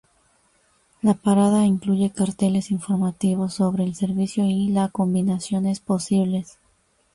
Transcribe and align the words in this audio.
La 1.03 1.13
parada 1.13 1.63
incluye 1.67 2.09
carteles 2.11 2.71
informativos 2.71 3.53
sobre 3.53 3.83
el 3.83 3.93
servicio 3.93 4.45
y 4.47 4.69
la 4.69 4.87
combinaciones 4.89 5.79
posibles. 5.79 6.57